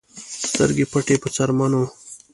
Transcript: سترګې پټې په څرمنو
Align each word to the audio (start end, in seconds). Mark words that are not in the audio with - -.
سترګې 0.51 0.85
پټې 0.91 1.15
په 1.21 1.27
څرمنو 1.35 1.83